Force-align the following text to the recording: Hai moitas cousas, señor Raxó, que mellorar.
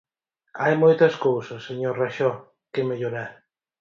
Hai 0.61 0.73
moitas 0.83 1.13
cousas, 1.25 1.61
señor 1.69 1.93
Raxó, 2.01 2.31
que 2.73 2.81
mellorar. 2.89 3.31